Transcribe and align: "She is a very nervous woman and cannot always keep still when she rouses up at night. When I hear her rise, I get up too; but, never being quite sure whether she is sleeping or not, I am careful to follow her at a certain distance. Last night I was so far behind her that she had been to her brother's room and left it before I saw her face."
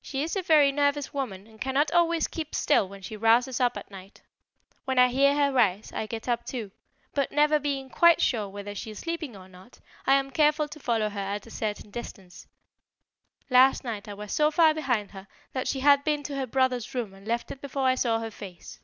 "She 0.00 0.22
is 0.22 0.36
a 0.36 0.40
very 0.42 0.72
nervous 0.72 1.12
woman 1.12 1.46
and 1.46 1.60
cannot 1.60 1.90
always 1.92 2.28
keep 2.28 2.54
still 2.54 2.88
when 2.88 3.02
she 3.02 3.14
rouses 3.14 3.60
up 3.60 3.76
at 3.76 3.90
night. 3.90 4.22
When 4.86 4.98
I 4.98 5.08
hear 5.08 5.34
her 5.36 5.52
rise, 5.52 5.92
I 5.92 6.06
get 6.06 6.28
up 6.30 6.46
too; 6.46 6.70
but, 7.12 7.30
never 7.30 7.58
being 7.58 7.90
quite 7.90 8.22
sure 8.22 8.48
whether 8.48 8.74
she 8.74 8.90
is 8.92 9.00
sleeping 9.00 9.36
or 9.36 9.46
not, 9.50 9.80
I 10.06 10.14
am 10.14 10.30
careful 10.30 10.66
to 10.68 10.80
follow 10.80 11.10
her 11.10 11.20
at 11.20 11.46
a 11.46 11.50
certain 11.50 11.90
distance. 11.90 12.46
Last 13.50 13.84
night 13.84 14.08
I 14.08 14.14
was 14.14 14.32
so 14.32 14.50
far 14.50 14.72
behind 14.72 15.10
her 15.10 15.28
that 15.52 15.68
she 15.68 15.80
had 15.80 16.04
been 16.04 16.22
to 16.22 16.36
her 16.36 16.46
brother's 16.46 16.94
room 16.94 17.12
and 17.12 17.28
left 17.28 17.50
it 17.50 17.60
before 17.60 17.84
I 17.86 17.96
saw 17.96 18.20
her 18.20 18.30
face." 18.30 18.80